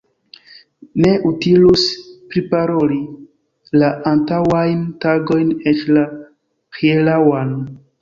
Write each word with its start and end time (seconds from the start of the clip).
Ne 1.03 1.11
utilus 1.31 1.83
priparoli 2.31 2.99
la 3.83 3.93
antaŭajn 4.15 4.83
tagojn, 5.07 5.55
eĉ 5.75 5.89
la 5.97 6.11
hieraŭan. 6.83 7.59